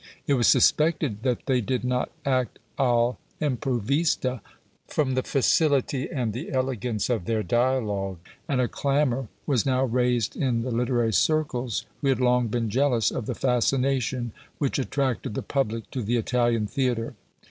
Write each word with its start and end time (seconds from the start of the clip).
It 0.25 0.33
was 0.33 0.47
suspected 0.47 1.21
that 1.21 1.45
they 1.45 1.61
did 1.61 1.83
not 1.83 2.09
act 2.25 2.57
all' 2.75 3.19
improvista, 3.39 4.41
from 4.87 5.13
the 5.13 5.21
facility 5.21 6.09
and 6.09 6.33
the 6.33 6.51
elegance 6.51 7.07
of 7.07 7.25
their 7.25 7.43
dialogue; 7.43 8.17
and 8.47 8.59
a 8.59 8.67
clamour 8.67 9.27
was 9.45 9.63
now 9.63 9.83
raised 9.85 10.35
in 10.35 10.63
the 10.63 10.71
literary 10.71 11.13
circles, 11.13 11.85
who 12.01 12.07
had 12.07 12.19
long 12.19 12.47
been 12.47 12.71
jealous 12.71 13.11
of 13.11 13.27
the 13.27 13.35
fascination 13.35 14.31
which 14.57 14.79
attracted 14.79 15.35
the 15.35 15.43
public 15.43 15.91
to 15.91 16.01
the 16.01 16.17
Italian 16.17 16.65
theatre. 16.65 17.13